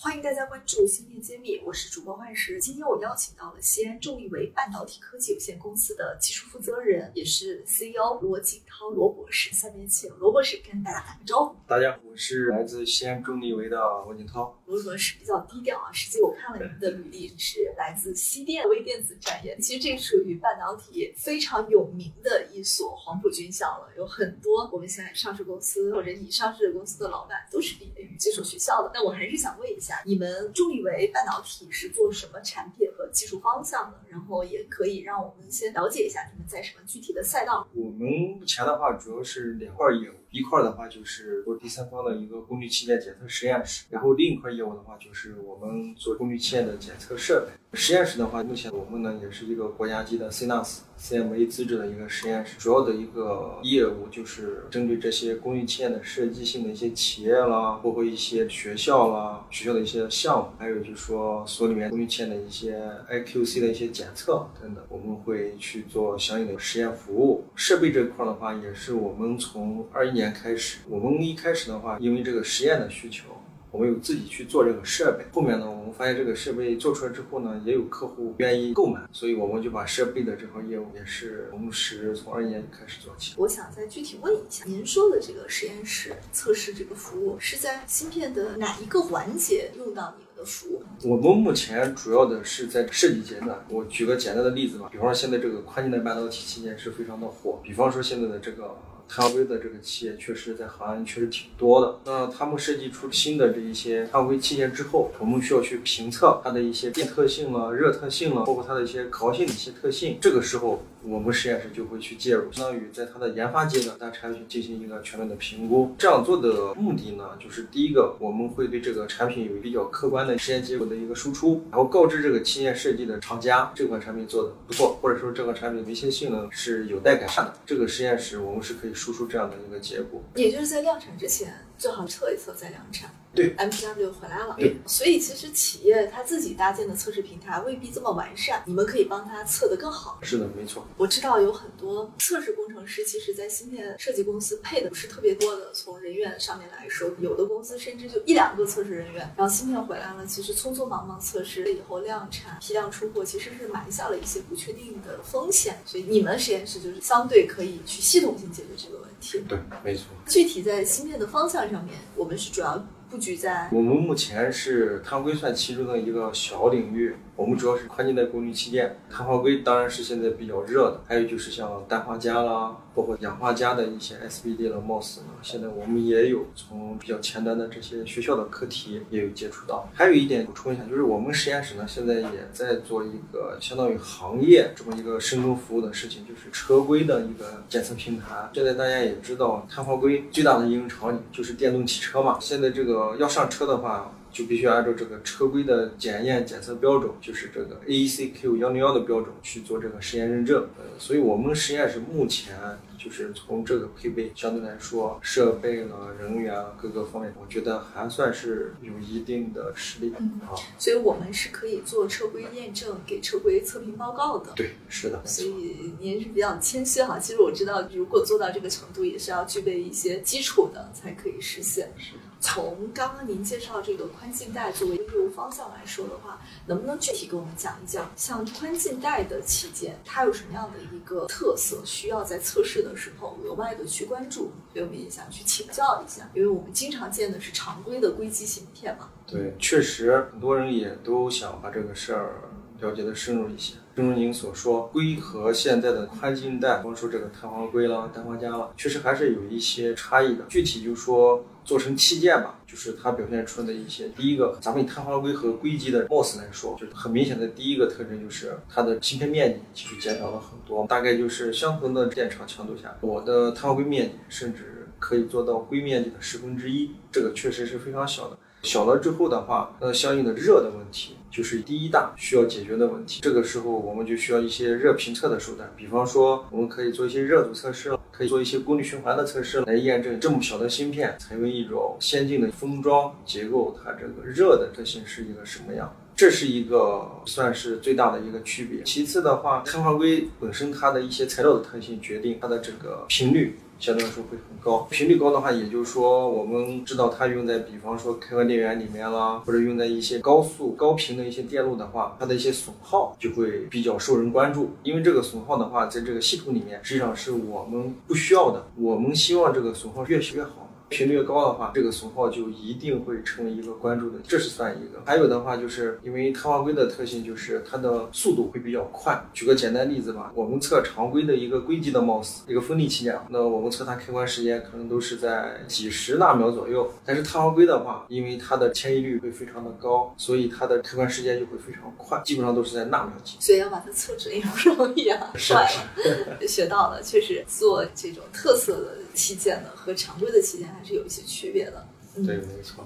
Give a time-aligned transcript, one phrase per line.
[0.00, 2.60] 欢迎大家关注芯片揭秘，我是主播万石。
[2.60, 9.52] 今天我邀请到了西安重力维半导体科技有限公司的技术负责人，也是 CEO 罗锦涛罗博士。
[9.52, 11.56] 下面请罗博士跟大家打个招呼。
[11.66, 14.60] 大家好，是来自西安中力维的王景涛。
[14.66, 19.56] 罗博士比较低调啊，实际我看了您的履历，是来自西电微电子专业。
[19.58, 28.90] 其实这属于半导体非常有名的一所黄埔军校了，有很多我们现在上市公司或者已上市的公司的老板都是毕业于这所学校的。
[28.92, 30.02] 那我还是想问一下。
[30.04, 33.98] 你们中力维半导体是做什么产品和技术方向的？
[34.08, 37.66] 然后也可以让我们先了解一下你们在什么具体的赛道。
[37.74, 47.52] 我们目前的话主要是两块业务，一块的话就是做第三方的一个功率器件检测实验室，然后另一块业务的话就是我们做功率器件的检测设备。
[47.74, 67.44] 实验室的话，目前我们呢也是一个国家级的 CNAS CMA 资质的一个实验室，主要的一个业务就是针对这些功率器件的设计性的一些企业啦，包括一些学校啦，学校的一些项目，还有就是说所里面功率器件的一些 IQC 的一些检测等等，我们会去做相应的实验服务。
[67.54, 73.24] 设备这块的话，也是我们从二一年年开始，我们一开始的话，因为这个实验的需求。
[73.70, 83.34] 我们有自己去做这个设备，后面呢，我们发现这个设备做出来之后呢，也有客户愿意购买，所以我们就把设备的这块业务也是同时从二一年开始做起。
[83.36, 90.82] 我想再具体问一下，您说的这个实验室测试这个服务是在芯片的哪一个环节用到你们的服务？
[91.04, 93.66] 我们目前主要的是在设计阶段。
[93.68, 98.74] 我举个简单的例子吧，比方说现在这个宽进带半导体器件是非常的火，比方说现在的这个。
[99.08, 101.98] 碳微的这个企业确实在行业确实挺多的。
[102.04, 110.18] 那他们设计出新的这一些碳微器件之后，我们需要去评测它的一些电特性了、热特性了，包括它的一些可靠性的一些特性。
[110.20, 115.94] 这个时候，我们实验室就会去介入，相当于在它的研发阶段，对产品进行一个全面的评估。
[115.96, 127.54] 这样做的目的呢，就是第一个，我们会对这个产品有比较客观的实验结果的一个输出，然后告知这个器件设计的厂家，这款产品做的不错，或者说这款产品的一些性能是有待改善的。
[127.64, 128.92] 这个实验室我们是可以。
[128.98, 133.08] 输出这样的一个结果，也就是在量产之前最好测一测再量产。
[133.38, 134.56] 对，MPW 回来了。
[134.58, 140.18] 对，所以其实企业它自己搭建的测试平台未必这么完善，你们可以帮它测得更好。
[140.22, 140.84] 是的，没错。
[140.96, 145.72] 我知道有很多测试工程师，其实在芯片设计公司配的不是特别多的。
[145.72, 155.78] 从人员上面来说，有的公司甚至就一两个测试人员，然后芯片回来了，其实匆匆忙忙测试了以后量产、批量出货，其实是埋下了一些不确定的风险。
[155.86, 159.38] 所以你们实验室就是相对可以去系统性解决这个问题。
[159.48, 160.06] 对，没错。
[160.26, 162.84] 具体在芯片的方向上面，我们是主要。
[163.10, 167.16] 布局在我们目前是碳硅算其中的一个小领域。
[167.38, 179.88] 我们主要是宽晶带功率器件，碳化硅当然是现在比较热的，还有就是像氮化镓啦，包括氧化镓的一些 SBD 了 MOS 呢，现在我们也有从比较前端的这些学校的课题也有接触到。
[179.94, 188.50] 还有一点补充一下，就是我们实验室呢现在也在做一个相当于行业这么一个深耕服务的事情，就是车规的一个检测平台。
[188.52, 194.12] 现在大家也知道，碳化硅最大的应用场景就是电动汽车嘛，现在这个要上车的话。
[194.30, 200.68] 就必须按照这个车规的检验检测标准，就是这个 AEC-Q 幺零幺的标准去做这个实验认证。
[200.78, 202.56] 呃，所以我们实验室目前
[202.98, 210.12] 就是从这个配备相对来说，设备了、人员各个方面，我觉得还算是有一定的实力。
[210.18, 214.52] 嗯，好，所以我们是可以做车规验证、给车规测评报告的。
[214.54, 215.20] 对，是的。
[215.24, 217.18] 所以您是比较谦虚哈。
[217.18, 221.90] 其实我知道，如果做到这个程度，也是要具备一些基础的才可以实现。
[221.96, 222.12] 是。
[222.40, 234.52] 从刚刚您介绍这个宽镜带作为一个业务方向来说的话，能不能具体给我们讲一讲，像宽镜带的器件，它有什么样的一个特色，需要在测试的时候额外的去关注？
[234.72, 239.08] 所以我们也想去请教一下，因为我们经常见的是常规的硅基芯片嘛。
[239.26, 242.47] 对，确实很多人也都想把这个事儿
[242.80, 243.74] 了解的深入一些。
[243.96, 250.44] 正如您所说，硅和现在的宽镜带，比如说这个碳化硅啦、氮化镓啦，确实还是有一些差异的。
[250.48, 251.44] 具体就说。
[251.68, 254.08] 做成器件吧，就是它表现出的一些。
[254.16, 268.38] 第一个，咱们以碳化硅和硅基的 MOS 来说，就是很明显的第一个特征就是它的芯片面积其实减小了很多，大概就是相同的电场强度下，我的碳化硅面积甚至可以做到硅面积的十分之一，这个确实是非常小的。
[268.62, 273.20] 小了之后的话，那相应的热的问题就是第一大需要解决的问题。
[273.22, 277.96] 这个时候我们就需要一些热评测的手段，比方说我们可以做一些热阻测试。
[278.10, 285.94] 可以做一些功率循环的测试，来验证这么小的芯片采用一种先进的封装结构，它这个热的特性是一个什么样。
[286.16, 288.82] 这是一个算是最大的一个区别。
[288.82, 294.86] 其次的话，碳化硅本身它的一些材料的特性决定它的这个频率相对来说会很高。
[294.90, 304.70] 频率高的话，也就是说我们知道它用在比方说开关电源里面啦，或者用在一些高速高频的一些电路的话，它的一些损耗就会比较受人关注。
[304.82, 310.67] 因为这个损耗的话，在这个系统里面实际上是我们不需要的，我们希望这个损耗越小越好。
[310.88, 315.00] 频率越高的话，这个损耗就一定会成为一个关注的，这是算一个。
[315.04, 319.22] 还有的话，就是因为碳化硅的特性，就是它的速度会比较快。
[319.32, 326.90] 举个简单例子吧，我们测常规的一个硅基的 MOS 一个分立器件，那我们测它开关时间可能都是在几十纳秒左右。
[327.04, 333.36] 但是碳化硅的话，因为它的迁移率会非常的高，所以它的开关时间就会非常快，基本上都是在纳秒级。
[333.40, 335.66] 所以要把它测准也不容易啊，是吧。
[336.48, 341.86] 学到了，确实做这种特色的器件呢，和常规的器件还是有一些区别的。
[342.16, 342.84] 对，没错。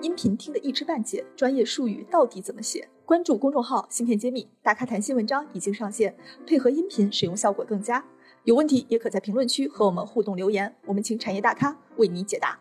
[0.00, 2.88] 音频听得一知半解，专业术语到底怎么写？
[3.04, 6.16] 关注公众号“芯片揭秘”，大咖谈新文章已经上线，
[6.46, 8.04] 配合音频使用效果更佳。
[8.44, 12.58] 有问题也可在评论区和我们互动留言，我们请产业大咖为你解答。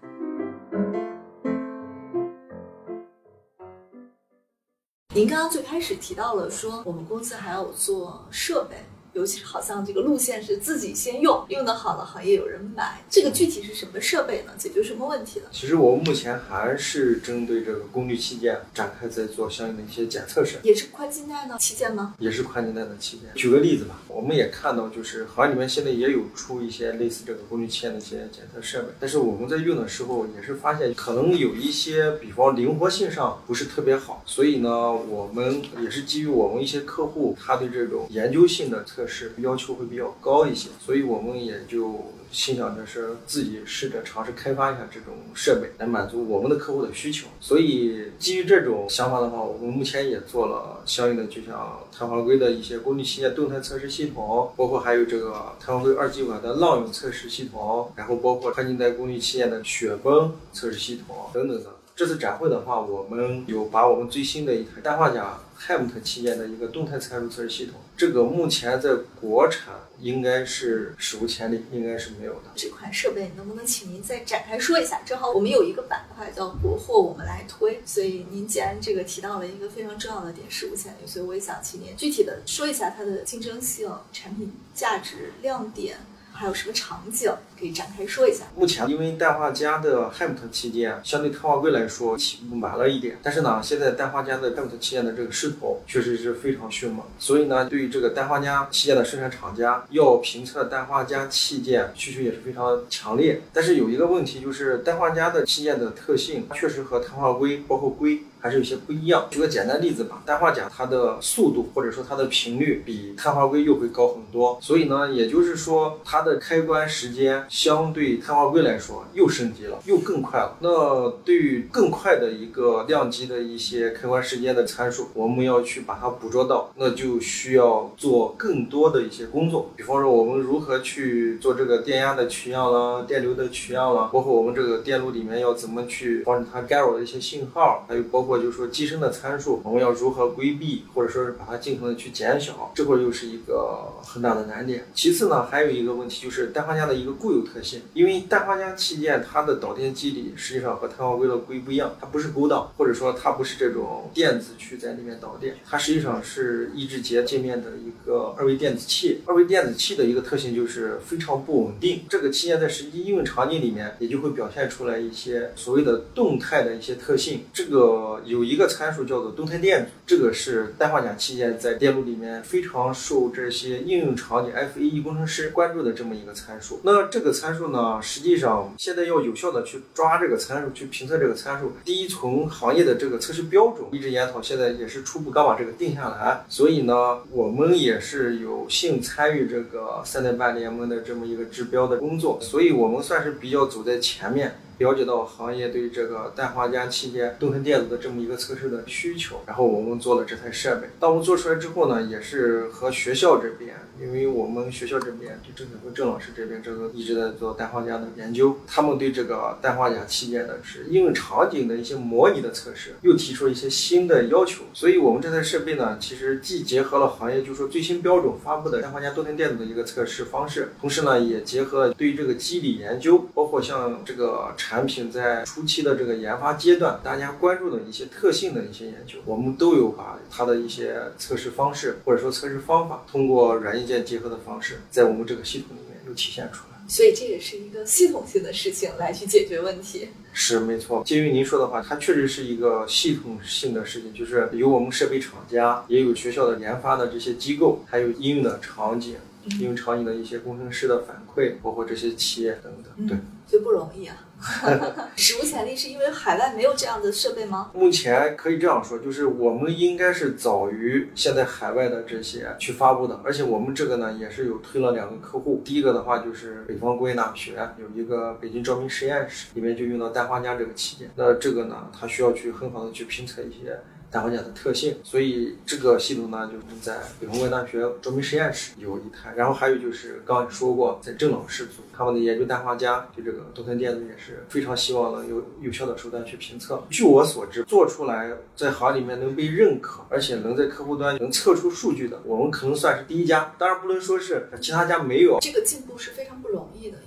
[5.13, 8.77] 您刚刚最开始提到了说，我们公司还要做设备。
[9.17, 13.01] 尤其是好像这个路线是自己先用，用的好了，行业有人买。
[13.09, 14.51] 这个具体是什么设备呢？
[14.59, 15.47] 解决什么问题呢？
[15.51, 22.13] 其实我们目前还是针对这个功率器件展开在做相应的一些检测审，也是宽晶带的器件吗？
[22.19, 23.27] 也是宽晶带的器件。
[23.33, 39.06] 举个例子吧，我们也看到，就是行业里面现在也有出一些类似这个功率器件的一些检测设备，但是我们在用的时候也是发现，可能有一些，比方灵活性上不是特别好，所以呢，我们也是基于我们一些客户他对这种研究性的测。
[39.07, 47.27] 是要求会比较高一些，所以我们也就心想着是自己试着尝试开发一下这种设备，来满足我们的客户的需求。
[47.39, 61.71] 所以基于这种想法的话，我们目前也做了相应的，就像碳化硅的一些功率器件动态测试系统，包括还有这个碳化硅二极管的浪涌测试系统，然后包括宽晶带功率器件的雪崩测试系统等等等。
[61.97, 72.51] 这次展会的话，我们有把我们最新的一台氮化镓 HAMT 器件的一个动态参数测试系统，这个目前在国产应该是史无前例，应该是没有的。
[72.55, 75.01] 这款设备能不能请您再展开说一下？
[75.03, 77.81] 正好我们有一个板块叫国货，我们来推。
[77.83, 85.97] 所以您既然这个提到了一个非常重要的点，史无前例，所以我也想请您具体的说一下它的竞争性、产品价值、亮点。
[86.39, 88.45] 还有什么场景可以展开说一下？
[88.55, 103.41] 目前因为氮化镓的 HEMT 器件相对碳化硅来说起步晚了一点，但是呢，现在氮化镓的 HAMT 器件的这个势头确实是非常迅猛，所以呢，对于这个氮化镓器件的生产厂家要评测氮化镓器件需求也是非常强烈。
[103.51, 108.21] 但是有一个问题就是氮化镓的器件的特性确实和碳化硅包括硅。
[108.39, 109.27] 还是有些不一样。
[109.29, 120.55] 举个简单例子吧，氮化镓它的速度或者说它的频率比碳化硅又会高很多，所以呢，也就是说它的开关时间相对碳化硅来说又升级了，又更快了。
[120.59, 129.71] 那对于更快的一个量级的一些开关时间的参数，我们要去把它捕捉到，那就需要做更多的一些工作。
[129.75, 138.26] 比方说，我们如何去做这个电压的取样啦，电流的取样啦，包括我们这个电路里面要怎么去防止它干扰的一些信号，还有包。
[138.27, 144.85] 或就是说机身的参数，我们要如何规避，或者说是把它尽可能的去减小，这会又是一个很大的难点。
[144.93, 159.21] 其次呢，还有一个问题就是氮化镓的一个固有特性，因为氮化镓器件它的导电机理实际上和碳化硅的硅不一样，它不是勾导，或者说它不是这种电子去在里面导电，它实际上是抑制节界面的一个二维电子器。
[159.25, 167.45] 二维电子器的一个特性就是非常不稳定，这个器件在实际应用场景里面也就会表现出来一些所谓的动态的一些特性。
[167.53, 168.16] 这个。
[168.25, 176.79] 有一个参数叫做动态电阻，这个是氮化镓器件在电路里面非常受这些应用场景 FAE 工程师关注的这么一个参数。
[176.83, 186.45] 那这个参数呢，实际上现在要有效的去抓这个参数，去评测这个参数，第一从行业的这个测试标准一直研讨，现在也是初步刚把这个定下来。
[186.49, 194.59] 所以呢，我们也是有幸参与这个三代半联盟的这么一个指标的工作，所以我们算是比较走在前面。
[194.77, 200.87] 了解到行业对这个氮化镓器件动腾电子的这么一个测试的需求，然后我们做了这台设备。
[200.99, 214.63] 当我们做出来之后呢，也是和学校这边，因为我们学校这边就郑晓郑老师这边这个一直在做氮化镓的研究，他们对这个氮化镓器件的是应用场景的一些模拟的测试，又提出了一些新的要求。
[214.73, 236.77] 所以我们这台设备呢，其实既结合了行业就是说最新标准发布的氮化镓动腾电子的一个测试方式，同时呢，也结合了对于这个机理研究，包括像这个产品在初期的这个研发阶段，大家关注的一些特性的一些研究，我们都有把它的一些测试方式或者说测试方法，通过软硬件结合的方式，在我们这个系统里面又体现出来。
[236.89, 240.09] 所以这也是一个系统性的事情来去解决问题。
[240.33, 253.17] 是没错，基于您说的话，它确实是一个系统性的事情，就是有我们设备厂家，也有学校的研发的这些机构，还有应用的场景，应用场景的一些工程师的反馈，包括这些企业等等，对。
[253.49, 254.26] 就不容易啊！
[255.15, 257.71] 史无前例是因为海外没有这样的设备吗？
[257.73, 265.61] 目前可以这样说，就是我们应该是早于现在海外的这些去发布的，而且我们这个呢也是有推了两个客户。
[265.65, 271.09] 第一个的话就是北方工业大学有一个北京照明实验室，里面就用到氮化镓这个器件。
[271.15, 273.79] 那这个呢，它需要去很好的去评测一些。
[274.09, 286.81] 氮化镓的特性，所以这个系统呢，就是在北方工业大学照明实验室有一台，然后还有就是刚刚说过，在郑老师组，他们的研究氮化镓，对这个动腾电子也是非常希望能有有效的手段去评测。
[286.89, 293.53] 据我所知，做出来在行里面能被认可，而且能在客户端能测出数据的，我们可能算是第一家。
[293.57, 295.37] 当然不能说是其他家没有。
[295.41, 296.97] 这个进步是非常不容易的，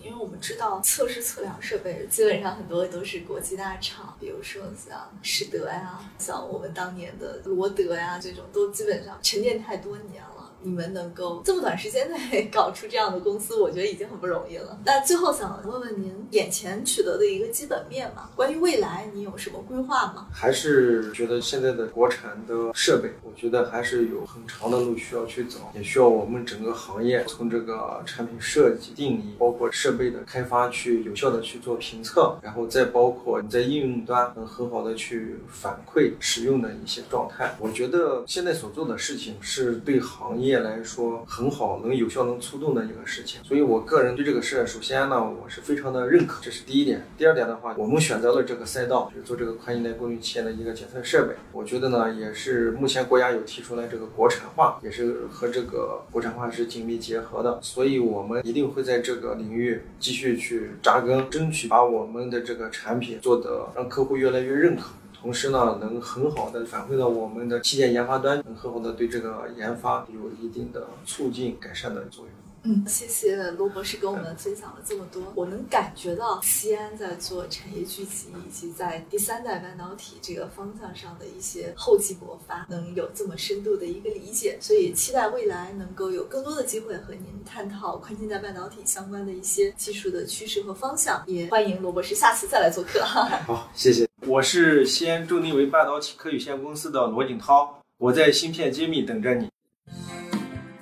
[0.40, 6.90] 知道测试测量设备基本上很多都是国际大厂，比如说像实德呀，像我们当。
[6.90, 10.39] 年的罗德呀，这种都基本上沉淀太多年了。
[10.62, 14.78] 你们能够这么短时间内搞出这样的公司，我觉得已经很不容易了。
[14.84, 18.28] 那最后想问问您，眼前取得的一个基本面嘛？
[18.36, 20.28] 关于未来，你有什么规划吗？
[20.32, 37.56] 还是觉得现在的国产的设备，我觉得还是有很长的路需要去走，也需要我们整个行业从这个产品设计、定义，包括设备的开发，去有效的去做评测，然后再包括你在应用端能很好的去反馈使用的一些状态。
[37.58, 40.49] 我觉得现在所做的事情是对行业。
[40.50, 47.06] 业来说很好，能有效能促动的一个事情，所以我个人对这个事，首先呢，我是非常的认可，这是第一点。
[47.16, 64.90] 第二点的话，我们选择了这个赛道，就是做这个宽硬带功率器件的一个检测设备，我觉得呢，也是目前国家有提出来这个国产化，也是和这个国产化是紧密结合的，所以我们一定会在这个领域继续去扎根，争取把我们的这个产品做得让客户越来越认可。
[65.20, 72.32] 同时呢，能很好的反馈到我们的器件研发端，能很好的对这个研发有一定的促进改善的作用。
[72.62, 93.00] 嗯，谢谢罗博士跟我们分享了这么多，我能感觉到西安在做产业聚集，以及在第三代半导体这个方向上的一些厚积薄发，能有这么深度的一个理解，所以期待未来能够有更多的机会和您探讨宽基带半导体相关的一些技术的趋势和方向，也欢迎罗博士下次再来做客。
[93.04, 94.09] 好，谢谢。
[94.30, 99.48] 我是西安重力为半导体科有限公司的罗景涛，我在芯片揭秘等着你。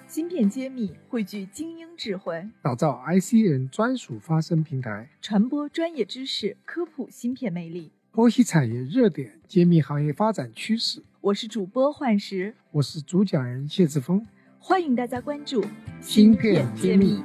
[0.06, 11.02] 芯片揭秘汇聚精英智慧，打造 IC 人专属发声平台，传播专业知识，科普芯片魅力，剖析产业热点，揭秘行业发展趋势。
[11.22, 14.26] 我是主播幻石，我是主讲人谢志峰，
[14.58, 15.64] 欢迎大家关注
[16.02, 17.22] 芯片揭秘。